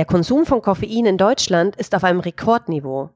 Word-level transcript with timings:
Der 0.00 0.06
Konsum 0.06 0.46
von 0.46 0.62
Koffein 0.62 1.04
in 1.04 1.18
Deutschland 1.18 1.76
ist 1.76 1.94
auf 1.94 2.04
einem 2.04 2.20
Rekordniveau. 2.20 3.10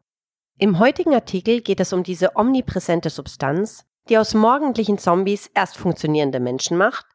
Im 0.59 0.79
heutigen 0.79 1.15
Artikel 1.15 1.63
geht 1.63 1.81
es 1.81 1.95
um 1.95 2.03
diese 2.03 2.37
omnipräsente 2.37 3.09
Substanz, 3.09 3.87
die 4.11 4.19
aus 4.19 4.35
morgendlichen 4.35 4.99
Zombies 4.99 5.51
erst 5.55 5.79
funktionierende 5.79 6.41
Menschen 6.41 6.77
macht 6.77 7.07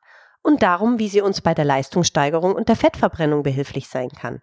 und 0.41 0.63
darum, 0.63 0.97
wie 0.97 1.07
sie 1.07 1.21
uns 1.21 1.41
bei 1.41 1.53
der 1.53 1.65
Leistungssteigerung 1.65 2.55
und 2.55 2.67
der 2.67 2.77
Fettverbrennung 2.77 3.43
behilflich 3.43 3.87
sein 3.87 4.09
kann. 4.09 4.41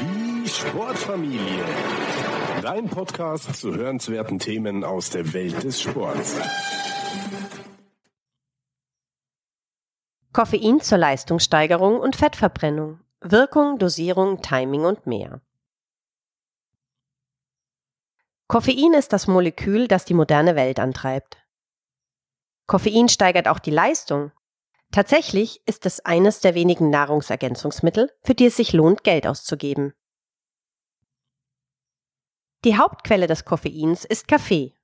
Die 0.00 0.48
Sportfamilie. 0.48 1.64
Dein 2.62 2.88
Podcast 2.88 3.54
zu 3.54 3.76
hörenswerten 3.76 4.40
Themen 4.40 4.82
aus 4.82 5.10
der 5.10 5.32
Welt 5.34 5.62
des 5.62 5.80
Sports. 5.80 6.34
Koffein 10.32 10.80
zur 10.80 10.96
Leistungssteigerung 10.96 12.00
und 12.00 12.16
Fettverbrennung. 12.16 13.00
Wirkung, 13.20 13.78
Dosierung, 13.78 14.40
Timing 14.40 14.84
und 14.86 15.06
mehr. 15.06 15.42
Koffein 18.48 18.94
ist 18.94 19.12
das 19.12 19.26
Molekül, 19.26 19.88
das 19.88 20.06
die 20.06 20.14
moderne 20.14 20.56
Welt 20.56 20.80
antreibt. 20.80 21.36
Koffein 22.66 23.10
steigert 23.10 23.46
auch 23.46 23.58
die 23.58 23.70
Leistung. 23.70 24.32
Tatsächlich 24.90 25.62
ist 25.66 25.84
es 25.84 26.04
eines 26.04 26.40
der 26.40 26.54
wenigen 26.54 26.88
Nahrungsergänzungsmittel, 26.88 28.10
für 28.22 28.34
die 28.34 28.46
es 28.46 28.56
sich 28.56 28.72
lohnt, 28.72 29.04
Geld 29.04 29.26
auszugeben. 29.26 29.92
Die 32.64 32.78
Hauptquelle 32.78 33.26
des 33.26 33.44
Koffeins 33.44 34.04
ist 34.04 34.28
Kaffee, 34.28 34.74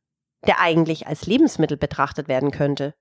der 0.46 0.60
eigentlich 0.60 1.06
als 1.06 1.26
Lebensmittel 1.26 1.76
betrachtet 1.76 2.28
werden 2.28 2.50
könnte. 2.50 2.94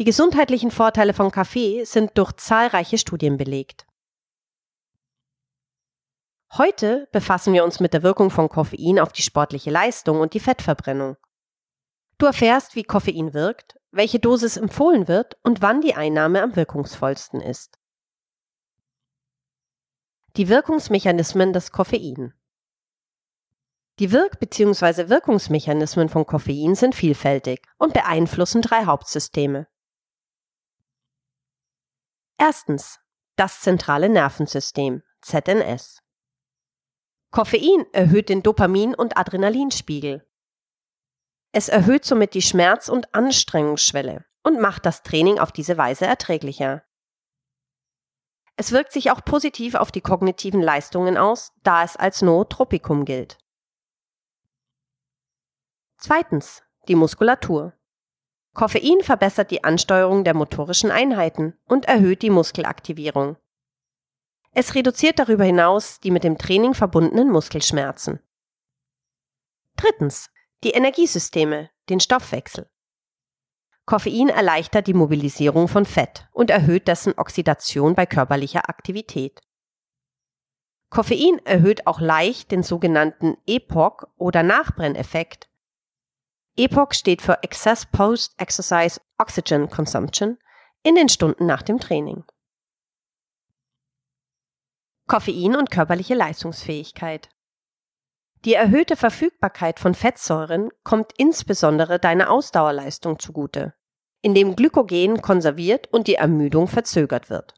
Die 0.00 0.04
gesundheitlichen 0.04 0.72
Vorteile 0.72 1.14
von 1.14 1.30
Kaffee 1.30 1.84
sind 1.84 2.18
durch 2.18 2.32
zahlreiche 2.32 2.98
Studien 2.98 3.36
belegt. 3.36 3.86
Heute 6.56 7.08
befassen 7.12 7.52
wir 7.52 7.62
uns 7.64 7.78
mit 7.78 7.94
der 7.94 8.02
Wirkung 8.02 8.30
von 8.30 8.48
Koffein 8.48 8.98
auf 8.98 9.12
die 9.12 9.22
sportliche 9.22 9.70
Leistung 9.70 10.20
und 10.20 10.34
die 10.34 10.40
Fettverbrennung. 10.40 11.16
Du 12.18 12.26
erfährst, 12.26 12.74
wie 12.74 12.82
Koffein 12.82 13.34
wirkt, 13.34 13.78
welche 13.92 14.18
Dosis 14.18 14.56
empfohlen 14.56 15.06
wird 15.06 15.36
und 15.44 15.62
wann 15.62 15.80
die 15.80 15.94
Einnahme 15.94 16.42
am 16.42 16.56
wirkungsvollsten 16.56 17.40
ist. 17.40 17.78
Die 20.36 20.48
Wirkungsmechanismen 20.48 21.52
des 21.52 21.70
Koffein. 21.70 22.34
Die 24.00 24.10
Wirk- 24.10 24.40
bzw. 24.40 25.08
Wirkungsmechanismen 25.08 26.08
von 26.08 26.26
Koffein 26.26 26.74
sind 26.74 26.96
vielfältig 26.96 27.64
und 27.78 27.92
beeinflussen 27.94 28.60
drei 28.60 28.86
Hauptsysteme. 28.86 29.68
Erstens 32.38 33.00
das 33.36 33.60
zentrale 33.60 34.08
Nervensystem 34.08 35.02
ZNS. 35.22 36.00
Koffein 37.30 37.86
erhöht 37.92 38.28
den 38.28 38.42
Dopamin- 38.42 38.94
und 38.94 39.16
Adrenalinspiegel. 39.16 40.26
Es 41.52 41.68
erhöht 41.68 42.04
somit 42.04 42.34
die 42.34 42.42
Schmerz- 42.42 42.88
und 42.88 43.14
Anstrengungsschwelle 43.14 44.24
und 44.42 44.60
macht 44.60 44.86
das 44.86 45.02
Training 45.02 45.38
auf 45.38 45.52
diese 45.52 45.76
Weise 45.76 46.06
erträglicher. 46.06 46.84
Es 48.56 48.70
wirkt 48.70 48.92
sich 48.92 49.10
auch 49.10 49.24
positiv 49.24 49.74
auf 49.74 49.90
die 49.90 50.00
kognitiven 50.00 50.62
Leistungen 50.62 51.16
aus, 51.16 51.52
da 51.62 51.82
es 51.82 51.96
als 51.96 52.22
Nootropikum 52.22 53.04
gilt. 53.04 53.38
Zweitens 55.96 56.62
die 56.86 56.94
Muskulatur. 56.94 57.72
Koffein 58.54 59.00
verbessert 59.02 59.50
die 59.50 59.64
Ansteuerung 59.64 60.22
der 60.22 60.34
motorischen 60.34 60.92
Einheiten 60.92 61.54
und 61.66 61.86
erhöht 61.86 62.22
die 62.22 62.30
Muskelaktivierung. 62.30 63.36
Es 64.52 64.76
reduziert 64.76 65.18
darüber 65.18 65.44
hinaus 65.44 65.98
die 65.98 66.12
mit 66.12 66.22
dem 66.22 66.38
Training 66.38 66.72
verbundenen 66.72 67.30
Muskelschmerzen. 67.30 68.20
Drittens. 69.76 70.30
Die 70.62 70.70
Energiesysteme, 70.70 71.68
den 71.90 71.98
Stoffwechsel. 71.98 72.70
Koffein 73.86 74.30
erleichtert 74.30 74.86
die 74.86 74.94
Mobilisierung 74.94 75.68
von 75.68 75.84
Fett 75.84 76.28
und 76.32 76.48
erhöht 76.48 76.88
dessen 76.88 77.12
Oxidation 77.18 77.94
bei 77.94 78.06
körperlicher 78.06 78.70
Aktivität. 78.70 79.42
Koffein 80.88 81.38
erhöht 81.44 81.86
auch 81.86 82.00
leicht 82.00 82.52
den 82.52 82.62
sogenannten 82.62 83.36
EPOC 83.46 84.06
oder 84.16 84.42
Nachbrenneffekt 84.42 85.50
EPOC 86.56 86.94
steht 86.94 87.20
für 87.20 87.42
Excess 87.42 87.84
Post-Exercise 87.84 89.00
Oxygen 89.18 89.68
Consumption 89.68 90.38
in 90.84 90.94
den 90.94 91.08
Stunden 91.08 91.46
nach 91.46 91.62
dem 91.62 91.80
Training. 91.80 92.22
Koffein 95.08 95.56
und 95.56 95.72
körperliche 95.72 96.14
Leistungsfähigkeit. 96.14 97.28
Die 98.44 98.54
erhöhte 98.54 98.94
Verfügbarkeit 98.94 99.80
von 99.80 99.94
Fettsäuren 99.94 100.68
kommt 100.84 101.12
insbesondere 101.16 101.98
deiner 101.98 102.30
Ausdauerleistung 102.30 103.18
zugute, 103.18 103.74
indem 104.22 104.54
Glykogen 104.54 105.22
konserviert 105.22 105.92
und 105.92 106.06
die 106.06 106.14
Ermüdung 106.14 106.68
verzögert 106.68 107.30
wird. 107.30 107.54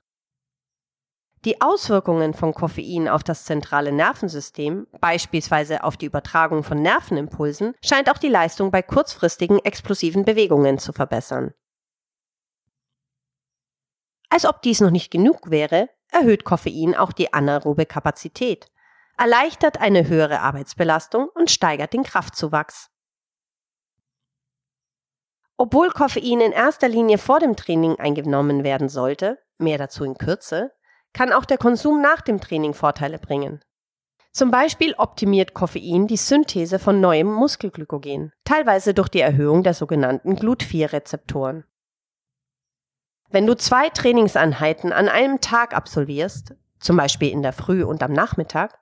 Die 1.45 1.61
Auswirkungen 1.61 2.35
von 2.35 2.55
Koffein 2.55 3.09
auf 3.09 3.23
das 3.23 3.45
zentrale 3.45 3.93
Nervensystem, 3.93 4.87
beispielsweise 5.01 5.85
auf 5.85 5.97
die 5.97 6.07
Übertragung 6.07 6.65
von 6.65 6.83
Nervenimpulsen, 6.83 7.75
scheint 7.85 8.11
auch 8.11 8.19
die 8.19 8.29
Leistung 8.29 8.71
bei 8.71 8.83
kurzfristigen 8.83 9.59
explosiven 9.61 10.25
Bewegungen 10.25 10.79
zu 10.79 10.93
verbessern. 10.93 11.55
Als 14.29 14.45
ob 14.45 14.63
dies 14.63 14.81
noch 14.81 14.91
nicht 14.91 15.11
genug 15.11 15.51
wäre, 15.51 15.89
erhöht 16.11 16.45
Koffein 16.45 16.97
auch 16.97 17.13
die 17.13 17.33
anaerobe 17.33 17.87
Kapazität, 17.87 18.71
erleichtert 19.17 19.81
eine 19.81 20.09
höhere 20.09 20.41
Arbeitsbelastung 20.41 21.29
und 21.35 21.51
steigert 21.51 21.93
den 21.93 22.03
Kraftzuwachs. 22.03 22.91
Obwohl 25.57 25.91
Koffein 25.91 26.41
in 26.41 26.53
erster 26.53 26.89
Linie 26.89 27.19
vor 27.19 27.41
dem 27.41 27.57
Training 27.57 27.97
eingenommen 27.97 28.63
werden 28.63 28.89
sollte, 28.89 29.39
mehr 29.59 29.79
dazu 29.79 30.05
in 30.05 30.19
Kürze, 30.19 30.73
kann 31.17 31.33
auch 31.33 31.47
der 31.47 31.57
Konsum 31.57 32.03
nach 32.03 32.21
dem 32.21 32.43
Training 32.43 32.75
Vorteile 32.75 33.19
bringen. 33.19 33.63
Zum 34.33 34.51
Beispiel 34.51 34.95
optimiert 34.99 35.55
Koffein 35.55 36.07
die 36.07 36.19
Synthese 36.19 36.79
von 36.79 37.01
neuem 37.01 37.33
Muskelglykogen, 37.33 38.35
teilweise 38.45 38.93
durch 38.93 39.09
die 39.09 39.23
Erhöhung 39.23 39.63
der 39.63 39.73
sogenannten 39.73 40.37
Glut-4-Rezeptoren. 40.37 41.65
Wenn 43.31 43.47
du 43.47 43.57
zwei 43.57 43.89
Trainingseinheiten 43.89 44.93
an 44.93 45.09
einem 45.09 45.41
Tag 45.41 45.75
absolvierst, 45.75 46.55
zum 46.81 46.99
Beispiel 46.99 47.31
in 47.31 47.43
der 47.43 47.55
Früh 47.55 47.83
und 47.83 48.03
am 48.03 48.13
Nachmittag, 48.13 48.79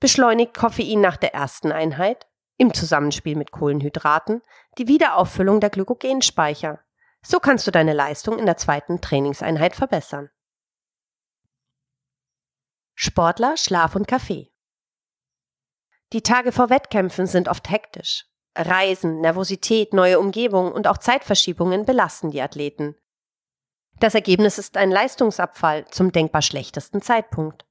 beschleunigt 0.00 0.58
Koffein 0.58 1.00
nach 1.00 1.16
der 1.16 1.32
ersten 1.32 1.70
Einheit, 1.70 2.26
im 2.56 2.74
Zusammenspiel 2.74 3.36
mit 3.36 3.52
Kohlenhydraten, 3.52 4.42
die 4.78 4.88
Wiederauffüllung 4.88 5.60
der 5.60 5.70
Glykogenspeicher. 5.70 6.80
So 7.22 7.38
kannst 7.38 7.68
du 7.68 7.70
deine 7.70 7.92
Leistung 7.92 8.36
in 8.36 8.46
der 8.46 8.56
zweiten 8.56 9.00
Trainingseinheit 9.00 9.76
verbessern. 9.76 10.30
Sportler, 13.00 13.56
Schlaf 13.56 13.94
und 13.94 14.08
Kaffee. 14.08 14.50
Die 16.12 16.20
Tage 16.20 16.50
vor 16.50 16.68
Wettkämpfen 16.68 17.28
sind 17.28 17.46
oft 17.46 17.70
hektisch. 17.70 18.26
Reisen, 18.56 19.20
Nervosität, 19.20 19.92
neue 19.92 20.18
Umgebung 20.18 20.72
und 20.72 20.88
auch 20.88 20.98
Zeitverschiebungen 20.98 21.84
belasten 21.84 22.32
die 22.32 22.42
Athleten. 22.42 22.96
Das 24.00 24.16
Ergebnis 24.16 24.58
ist 24.58 24.76
ein 24.76 24.90
Leistungsabfall 24.90 25.86
zum 25.92 26.10
denkbar 26.10 26.42
schlechtesten 26.42 27.00
Zeitpunkt. 27.00 27.66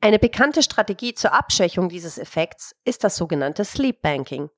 Eine 0.00 0.18
bekannte 0.18 0.62
Strategie 0.62 1.12
zur 1.12 1.34
Abschwächung 1.34 1.90
dieses 1.90 2.16
Effekts 2.16 2.74
ist 2.86 3.04
das 3.04 3.16
sogenannte 3.16 3.66
Sleep 3.66 4.00
Banking. 4.00 4.48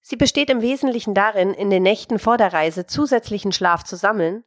Sie 0.00 0.14
besteht 0.14 0.48
im 0.48 0.62
Wesentlichen 0.62 1.12
darin, 1.12 1.54
in 1.54 1.70
den 1.70 1.82
Nächten 1.82 2.20
vor 2.20 2.36
der 2.36 2.52
Reise 2.52 2.86
zusätzlichen 2.86 3.50
Schlaf 3.50 3.82
zu 3.82 3.96
sammeln, 3.96 4.44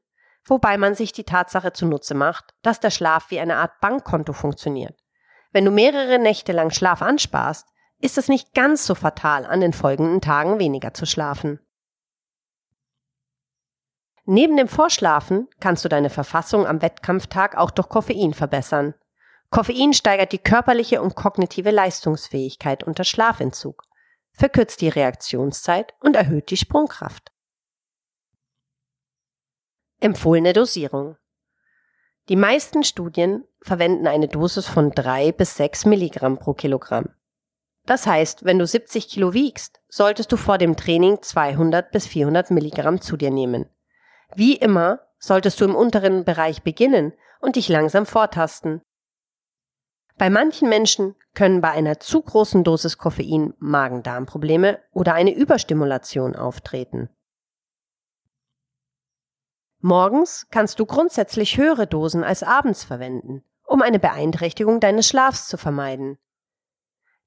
wobei 0.50 0.78
man 0.78 0.96
sich 0.96 1.12
die 1.12 1.24
Tatsache 1.24 1.74
zunutze 1.74 2.16
macht, 2.16 2.54
dass 2.62 2.80
der 2.80 2.92
Schlaf 2.92 3.32
wie 3.32 3.40
eine 3.40 3.58
Art 3.58 3.80
Bankkonto 3.82 4.34
funktioniert. 4.34 4.98
Wenn 5.52 5.66
du 5.66 5.72
mehrere 5.72 6.20
Nächte 6.20 6.52
lang 6.52 6.72
Schlaf 6.72 7.02
ansparst, 7.02 7.68
ist 8.02 8.18
es 8.18 8.28
nicht 8.28 8.54
ganz 8.54 8.86
so 8.86 8.96
fatal, 8.96 9.46
an 9.46 9.62
den 9.62 9.74
folgenden 9.74 10.22
Tagen 10.22 10.60
weniger 10.60 10.94
zu 10.94 11.06
schlafen. 11.06 11.60
Neben 14.26 14.58
dem 14.58 14.68
Vorschlafen 14.68 15.48
kannst 15.60 15.84
du 15.84 15.90
deine 15.90 16.12
Verfassung 16.12 16.68
am 16.68 16.82
Wettkampftag 16.82 17.58
auch 17.58 17.72
durch 17.72 17.90
Koffein 17.90 18.34
verbessern. 18.34 18.94
Koffein 19.50 19.94
steigert 19.94 20.32
die 20.32 20.38
körperliche 20.38 21.02
und 21.02 21.16
kognitive 21.16 21.72
Leistungsfähigkeit 21.72 22.84
unter 22.84 23.04
Schlafentzug, 23.04 23.82
verkürzt 24.32 24.82
die 24.82 24.90
Reaktionszeit 24.90 25.96
und 26.00 26.16
erhöht 26.16 26.52
die 26.52 26.58
Sprungkraft. 26.58 27.32
Empfohlene 30.02 30.54
Dosierung. 30.54 31.18
Die 32.30 32.38
meisten 32.38 32.86
Studien 32.86 33.44
verwenden 33.62 34.08
eine 34.08 34.30
Dosis 34.30 34.66
von 34.66 34.92
3 34.92 35.34
bis 35.34 35.58
6 35.58 35.86
Milligramm 35.88 36.38
pro 36.40 36.54
Kilogramm. 36.54 37.10
Das 37.86 38.08
heißt, 38.08 38.46
wenn 38.46 38.60
du 38.60 38.66
70 38.66 39.10
Kilo 39.10 39.34
wiegst, 39.34 39.82
solltest 39.90 40.32
du 40.32 40.38
vor 40.38 40.58
dem 40.58 40.78
Training 40.78 41.22
200 41.22 41.92
bis 41.92 42.08
400 42.08 42.52
Milligramm 42.52 43.02
zu 43.02 43.18
dir 43.18 43.30
nehmen. 43.30 43.66
Wie 44.34 44.56
immer 44.56 45.02
solltest 45.18 45.60
du 45.60 45.66
im 45.66 45.76
unteren 45.76 46.24
Bereich 46.24 46.64
beginnen 46.64 47.12
und 47.42 47.58
dich 47.58 47.68
langsam 47.68 48.06
vortasten. 48.06 48.82
Bei 50.18 50.30
manchen 50.30 50.70
Menschen 50.70 51.16
können 51.34 51.60
bei 51.60 51.72
einer 51.72 52.00
zu 52.00 52.22
großen 52.22 52.64
Dosis 52.64 52.98
Koffein 52.98 53.54
Magen-Darm-Probleme 53.58 54.80
oder 54.94 55.14
eine 55.14 55.36
Überstimulation 55.36 56.38
auftreten. 56.38 57.10
Morgens 59.82 60.48
kannst 60.52 60.80
du 60.80 60.86
grundsätzlich 60.86 61.58
höhere 61.58 61.88
Dosen 61.88 62.24
als 62.24 62.44
abends 62.44 62.84
verwenden, 62.84 63.44
um 63.66 63.82
eine 63.82 64.00
Beeinträchtigung 64.00 64.82
deines 64.82 65.08
Schlafs 65.08 65.48
zu 65.48 65.58
vermeiden. 65.58 66.18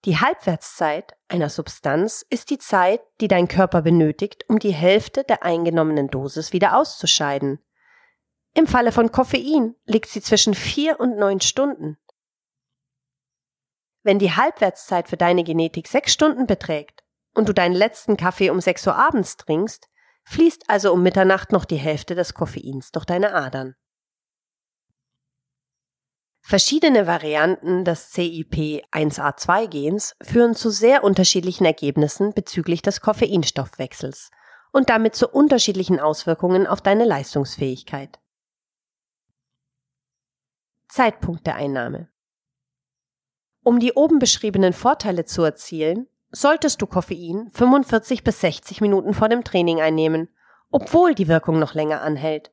Die 0.04 0.18
Halbwertszeit 0.18 1.16
einer 1.28 1.48
Substanz 1.48 2.26
ist 2.28 2.50
die 2.50 2.58
Zeit, 2.58 3.00
die 3.20 3.28
dein 3.28 3.48
Körper 3.48 3.80
benötigt, 3.82 4.44
um 4.48 4.58
die 4.58 4.74
Hälfte 4.74 5.24
der 5.24 5.44
eingenommenen 5.44 6.08
Dosis 6.08 6.52
wieder 6.52 6.76
auszuscheiden. 6.76 7.58
Im 8.52 8.66
Falle 8.66 8.92
von 8.92 9.12
Koffein 9.12 9.76
liegt 9.86 10.10
sie 10.10 10.20
zwischen 10.20 10.54
vier 10.54 11.00
und 11.00 11.16
neun 11.16 11.40
Stunden. 11.40 11.96
Wenn 14.02 14.18
die 14.18 14.32
Halbwertszeit 14.32 15.08
für 15.08 15.16
deine 15.16 15.44
Genetik 15.44 15.86
sechs 15.86 16.12
Stunden 16.12 16.46
beträgt 16.46 17.02
und 17.32 17.48
du 17.48 17.54
deinen 17.54 17.74
letzten 17.74 18.18
Kaffee 18.18 18.50
um 18.50 18.60
sechs 18.60 18.86
Uhr 18.86 18.96
abends 18.96 19.36
trinkst, 19.38 19.88
fließt 20.24 20.68
also 20.68 20.92
um 20.92 21.02
Mitternacht 21.02 21.52
noch 21.52 21.64
die 21.64 21.76
Hälfte 21.76 22.14
des 22.14 22.34
Koffeins 22.34 22.92
durch 22.92 23.04
deine 23.04 23.34
Adern. 23.34 23.74
Verschiedene 26.44 27.06
Varianten 27.06 27.84
des 27.84 28.12
CIP1A2-Gens 28.14 30.16
führen 30.22 30.54
zu 30.54 30.70
sehr 30.70 31.04
unterschiedlichen 31.04 31.64
Ergebnissen 31.64 32.34
bezüglich 32.34 32.82
des 32.82 33.00
Koffeinstoffwechsels 33.00 34.30
und 34.72 34.90
damit 34.90 35.14
zu 35.14 35.28
unterschiedlichen 35.28 36.00
Auswirkungen 36.00 36.66
auf 36.66 36.80
deine 36.80 37.04
Leistungsfähigkeit. 37.04 38.18
Zeitpunkt 40.88 41.46
der 41.46 41.54
Einnahme 41.54 42.12
um 43.62 43.78
die 43.78 43.92
oben 43.92 44.18
beschriebenen 44.18 44.72
Vorteile 44.72 45.24
zu 45.24 45.42
erzielen, 45.42 46.08
solltest 46.32 46.82
du 46.82 46.86
Koffein 46.86 47.50
45 47.52 48.24
bis 48.24 48.40
60 48.40 48.80
Minuten 48.80 49.14
vor 49.14 49.28
dem 49.28 49.44
Training 49.44 49.80
einnehmen, 49.80 50.28
obwohl 50.70 51.14
die 51.14 51.28
Wirkung 51.28 51.58
noch 51.58 51.74
länger 51.74 52.00
anhält. 52.00 52.52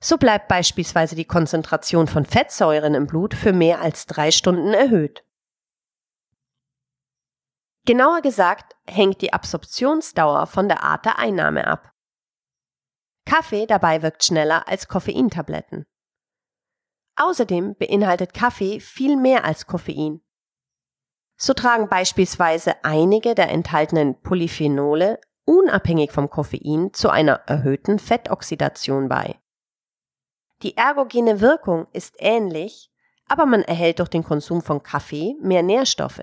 So 0.00 0.16
bleibt 0.16 0.48
beispielsweise 0.48 1.14
die 1.14 1.24
Konzentration 1.24 2.08
von 2.08 2.24
Fettsäuren 2.24 2.94
im 2.94 3.06
Blut 3.06 3.34
für 3.34 3.52
mehr 3.52 3.80
als 3.80 4.06
drei 4.06 4.30
Stunden 4.30 4.74
erhöht. 4.74 5.24
Genauer 7.84 8.20
gesagt 8.20 8.74
hängt 8.86 9.20
die 9.20 9.32
Absorptionsdauer 9.32 10.46
von 10.46 10.68
der 10.68 10.82
Art 10.82 11.04
der 11.04 11.18
Einnahme 11.18 11.66
ab. 11.66 11.92
Kaffee 13.24 13.66
dabei 13.66 14.02
wirkt 14.02 14.24
schneller 14.24 14.66
als 14.68 14.88
Koffeintabletten. 14.88 15.86
Außerdem 17.16 17.76
beinhaltet 17.76 18.34
Kaffee 18.34 18.80
viel 18.80 19.16
mehr 19.16 19.44
als 19.44 19.66
Koffein. 19.66 20.20
So 21.36 21.52
tragen 21.52 21.88
beispielsweise 21.88 22.82
einige 22.82 23.34
der 23.34 23.50
enthaltenen 23.50 24.20
Polyphenole 24.20 25.20
unabhängig 25.44 26.10
vom 26.12 26.30
Koffein 26.30 26.92
zu 26.92 27.10
einer 27.10 27.42
erhöhten 27.46 27.98
Fettoxidation 27.98 29.08
bei. 29.08 29.38
Die 30.62 30.76
ergogene 30.76 31.40
Wirkung 31.40 31.86
ist 31.92 32.16
ähnlich, 32.18 32.90
aber 33.28 33.46
man 33.46 33.62
erhält 33.62 33.98
durch 33.98 34.08
den 34.08 34.24
Konsum 34.24 34.62
von 34.62 34.82
Kaffee 34.82 35.36
mehr 35.40 35.62
Nährstoffe. 35.62 36.22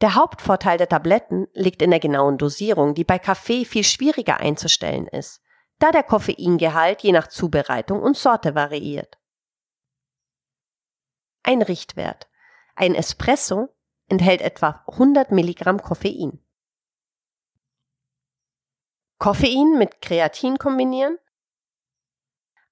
Der 0.00 0.14
Hauptvorteil 0.16 0.78
der 0.78 0.88
Tabletten 0.88 1.46
liegt 1.52 1.82
in 1.82 1.90
der 1.90 2.00
genauen 2.00 2.38
Dosierung, 2.38 2.94
die 2.94 3.04
bei 3.04 3.18
Kaffee 3.18 3.64
viel 3.64 3.84
schwieriger 3.84 4.40
einzustellen 4.40 5.06
ist, 5.06 5.40
da 5.78 5.90
der 5.90 6.02
Koffeingehalt 6.02 7.02
je 7.02 7.12
nach 7.12 7.28
Zubereitung 7.28 8.02
und 8.02 8.16
Sorte 8.16 8.54
variiert. 8.54 9.18
Ein 11.44 11.62
Richtwert. 11.62 12.28
Ein 12.74 12.94
Espresso 12.94 13.68
enthält 14.08 14.40
etwa 14.40 14.84
100 14.88 15.30
Milligramm 15.30 15.82
Koffein. 15.82 16.38
Koffein 19.18 19.78
mit 19.78 20.00
Kreatin 20.00 20.58
kombinieren? 20.58 21.18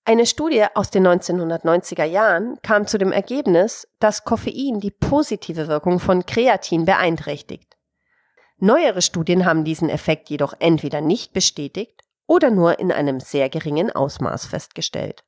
Eine 0.04 0.26
Studie 0.26 0.66
aus 0.74 0.90
den 0.90 1.06
1990er 1.06 2.04
Jahren 2.04 2.58
kam 2.62 2.86
zu 2.86 2.98
dem 2.98 3.12
Ergebnis, 3.12 3.86
dass 4.00 4.24
Koffein 4.24 4.80
die 4.80 4.90
positive 4.90 5.68
Wirkung 5.68 6.00
von 6.00 6.26
Kreatin 6.26 6.84
beeinträchtigt. 6.86 7.76
Neuere 8.56 9.02
Studien 9.02 9.44
haben 9.44 9.64
diesen 9.64 9.88
Effekt 9.88 10.28
jedoch 10.28 10.54
entweder 10.58 11.00
nicht 11.00 11.32
bestätigt 11.32 12.02
oder 12.26 12.50
nur 12.50 12.78
in 12.78 12.90
einem 12.90 13.20
sehr 13.20 13.48
geringen 13.48 13.90
Ausmaß 13.90 14.46
festgestellt. 14.46 15.24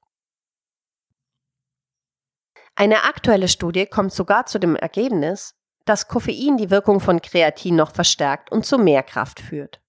Eine 2.74 3.04
aktuelle 3.04 3.48
Studie 3.48 3.86
kommt 3.86 4.12
sogar 4.12 4.46
zu 4.46 4.58
dem 4.58 4.76
Ergebnis, 4.76 5.54
dass 5.84 6.08
Koffein 6.08 6.56
die 6.56 6.70
Wirkung 6.70 7.00
von 7.00 7.20
Kreatin 7.20 7.76
noch 7.76 7.92
verstärkt 7.92 8.50
und 8.50 8.64
zu 8.64 8.78
mehr 8.78 9.02
Kraft 9.02 9.40
führt. 9.40 9.80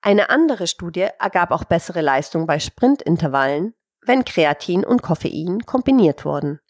Eine 0.00 0.30
andere 0.30 0.66
Studie 0.66 1.08
ergab 1.18 1.50
auch 1.50 1.64
bessere 1.64 2.00
Leistung 2.00 2.46
bei 2.46 2.58
Sprintintervallen, 2.58 3.74
wenn 4.02 4.24
Kreatin 4.24 4.84
und 4.84 5.02
Koffein 5.02 5.60
kombiniert 5.66 6.24
wurden. 6.24 6.60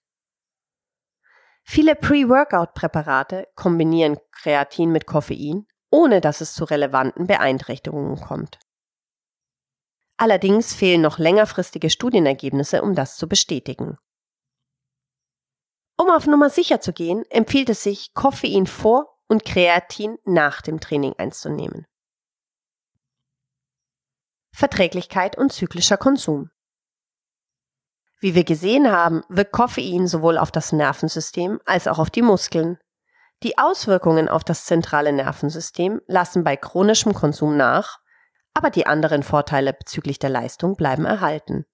Viele 1.62 1.94
Pre-Workout-Präparate 1.94 3.48
kombinieren 3.54 4.16
Kreatin 4.32 4.90
mit 4.90 5.06
Koffein, 5.06 5.66
ohne 5.90 6.20
dass 6.20 6.40
es 6.40 6.54
zu 6.54 6.64
relevanten 6.64 7.26
Beeinträchtigungen 7.26 8.18
kommt. 8.20 8.58
Allerdings 10.16 10.74
fehlen 10.74 11.02
noch 11.02 11.18
längerfristige 11.18 11.90
Studienergebnisse, 11.90 12.82
um 12.82 12.94
das 12.94 13.16
zu 13.16 13.28
bestätigen. 13.28 13.98
Um 16.00 16.10
auf 16.10 16.26
Nummer 16.26 16.48
sicher 16.48 16.80
zu 16.80 16.92
gehen, 16.92 17.24
empfiehlt 17.28 17.68
es 17.70 17.82
sich, 17.82 18.14
Koffein 18.14 18.66
vor 18.66 19.18
und 19.26 19.44
Kreatin 19.44 20.16
nach 20.24 20.62
dem 20.62 20.78
Training 20.80 21.14
einzunehmen. 21.18 21.86
Verträglichkeit 24.54 25.36
und 25.36 25.52
zyklischer 25.52 25.96
Konsum. 25.96 26.50
Wie 28.20 28.34
wir 28.34 28.44
gesehen 28.44 28.90
haben, 28.90 29.22
wirkt 29.28 29.52
Koffein 29.52 30.06
sowohl 30.06 30.38
auf 30.38 30.50
das 30.50 30.72
Nervensystem 30.72 31.60
als 31.64 31.86
auch 31.86 31.98
auf 31.98 32.10
die 32.10 32.22
Muskeln. 32.22 32.78
Die 33.44 33.58
Auswirkungen 33.58 34.28
auf 34.28 34.42
das 34.42 34.64
zentrale 34.64 35.12
Nervensystem 35.12 36.00
lassen 36.06 36.42
bei 36.42 36.56
chronischem 36.56 37.14
Konsum 37.14 37.56
nach, 37.56 37.98
aber 38.54 38.70
die 38.70 38.86
anderen 38.86 39.22
Vorteile 39.22 39.72
bezüglich 39.72 40.18
der 40.18 40.30
Leistung 40.30 40.76
bleiben 40.76 41.04
erhalten. 41.04 41.64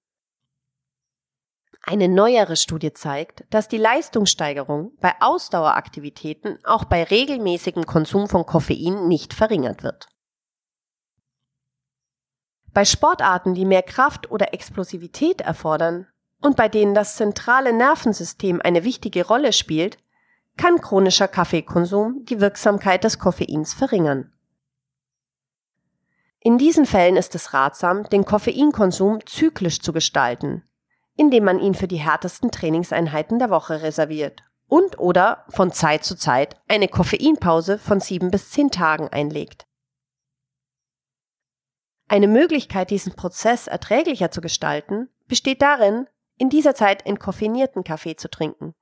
Eine 1.86 2.08
neuere 2.08 2.56
Studie 2.56 2.94
zeigt, 2.94 3.44
dass 3.50 3.69
die 3.69 3.76
Leistungssteigerung 3.76 4.93
bei 5.03 5.12
Ausdaueraktivitäten 5.20 6.58
auch 6.64 6.84
bei 6.84 7.05
regelmäßigem 7.05 7.84
Konsum 7.84 8.26
von 8.26 8.46
Koffein 8.46 9.06
nicht 9.06 9.34
verringert 9.34 9.82
wird. 9.82 10.08
Bei 12.72 12.86
Sportarten, 12.86 13.53
die 13.53 13.67
mehr 13.67 13.82
Kraft 13.82 14.31
oder 14.31 14.55
Explosivität 14.55 15.43
erfordern 15.43 16.06
und 16.41 16.56
bei 16.56 16.70
denen 16.70 16.94
das 16.94 17.17
zentrale 17.17 17.74
Nervensystem 17.74 18.62
eine 18.64 18.84
wichtige 18.84 19.26
Rolle 19.26 19.53
spielt, 19.53 19.98
kann 20.56 20.81
chronischer 20.81 21.29
Kaffeekonsum 21.29 22.24
die 22.24 22.41
Wirksamkeit 22.41 23.05
des 23.05 23.19
Koffeins 23.19 23.74
verringern. 23.74 24.32
In 26.41 26.56
diesen 26.56 26.86
Fällen 26.86 27.17
ist 27.17 27.34
es 27.34 27.53
ratsam, 27.53 28.08
den 28.08 28.24
Koffeinkonsum 28.24 29.26
zyklisch 29.26 29.81
zu 29.81 29.93
gestalten 29.93 30.62
indem 31.17 31.44
man 31.44 31.59
ihn 31.61 31.75
für 31.75 31.89
die 31.89 31.97
härtesten 31.97 32.51
Trainingseinheiten 32.51 33.39
der 33.39 33.51
Woche 33.51 33.83
reserviert 33.83 34.43
und 34.67 34.99
oder 34.99 35.44
von 35.49 35.73
Zeit 35.73 36.05
zu 36.05 36.17
Zeit 36.17 36.56
eine 36.69 36.89
Koffeinpause 36.89 37.79
von 37.79 38.01
sieben 38.01 38.31
bis 38.31 38.51
zehn 38.51 38.71
Tagen 38.71 39.09
einlegt. 39.09 39.67
Eine 42.09 42.29
Möglichkeit, 42.29 42.91
diesen 42.91 43.15
Prozess 43.15 43.67
erträglicher 43.67 44.31
zu 44.31 44.41
gestalten, 44.41 45.09
besteht 45.27 45.63
darin, 45.63 46.06
in 46.37 46.51
dieser 46.51 46.75
Zeit 46.75 47.06
entkoffinierten 47.06 47.85
Kaffee 47.85 48.17
zu 48.17 48.29
trinken. 48.29 48.75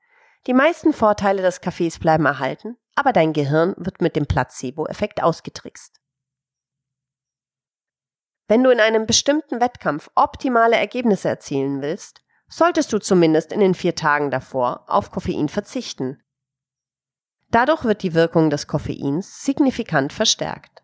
Die 0.47 0.55
meisten 0.55 0.93
Vorteile 0.93 1.43
des 1.43 1.61
Kaffees 1.61 1.99
bleiben 1.99 2.27
erhalten, 2.27 2.77
aber 2.95 3.12
dein 3.12 3.33
Gehirn 3.33 3.75
wird 3.77 4.01
mit 4.01 4.17
dem 4.17 4.27
Placebo-Effekt 4.27 5.23
ausgetrickst. 5.23 6.01
Wenn 8.49 8.65
du 8.65 8.71
in 8.71 8.81
einem 8.81 9.07
bestimmten 9.07 9.61
Wettkampf 9.61 10.11
optimale 10.15 10.77
Ergebnisse 10.77 11.29
erzielen 11.29 11.81
willst, 11.81 12.22
solltest 12.52 12.92
du 12.92 12.99
zumindest 12.99 13.50
in 13.50 13.61
den 13.61 13.75
vier 13.75 13.94
Tagen 13.94 14.30
davor 14.30 14.85
auf 14.87 15.11
Koffein 15.11 15.49
verzichten. 15.49 16.23
Dadurch 17.50 17.85
wird 17.85 18.02
die 18.02 18.14
Wirkung 18.14 18.50
des 18.50 18.66
Koffeins 18.66 19.42
signifikant 19.44 20.12
verstärkt. 20.12 20.82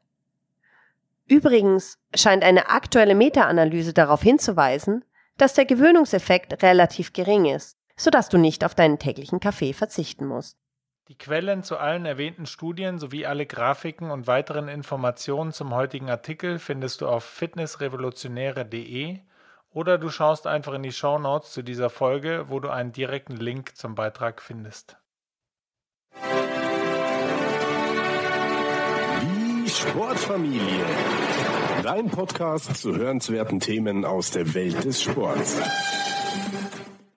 Übrigens 1.27 1.99
scheint 2.15 2.43
eine 2.43 2.71
aktuelle 2.71 3.15
Meta-Analyse 3.15 3.93
darauf 3.93 4.23
hinzuweisen, 4.23 5.05
dass 5.37 5.53
der 5.55 5.67
Gewöhnungseffekt 5.67 6.63
relativ 6.63 7.13
gering 7.13 7.45
ist, 7.45 7.79
sodass 7.97 8.31
du 8.31 8.39
nicht 8.39 8.65
auf 8.65 8.75
deinen 8.75 8.99
täglichen 8.99 9.39
Kaffee 9.39 9.75
verzichten 9.75 10.27
musst. 10.27 10.57
Die 11.09 11.19
Quellen 11.19 11.63
zu 11.63 11.77
allen 11.77 12.07
erwähnten 12.07 12.47
Studien 12.47 12.99
sowie 12.99 13.27
alle 13.27 13.45
Grafiken 13.47 14.11
und 14.11 14.27
weiteren 14.27 14.69
Informationen 14.69 15.53
zum 15.53 15.75
heutigen 15.75 16.09
Artikel 16.09 16.59
findest 16.59 17.03
du 17.03 17.09
auf 17.09 17.25
fitnessrevolutionäre.de 17.25 19.21
oder 19.71 19.99
du 19.99 20.09
schaust 20.09 20.47
einfach 20.47 20.75
in 20.75 20.83
die 20.83 20.93
Show 20.93 21.19
Notes 21.19 21.53
zu 21.53 21.63
dieser 21.63 21.91
Folge, 21.91 22.47
wo 22.49 22.61
du 22.61 22.69
einen 22.69 22.93
direkten 22.93 23.37
Link 23.37 23.77
zum 23.77 23.95
Beitrag 23.95 24.41
findest. 24.43 24.97
Die 29.23 29.71
Sportfamilie. 29.71 30.85
Dein 31.83 32.11
Podcast 32.11 32.77
zu 32.77 32.97
hörenswerten 32.97 33.61
Themen 33.61 34.05
aus 34.05 34.31
der 34.31 34.55
Welt 34.55 34.85
des 34.85 35.03
Sports. 35.03 35.61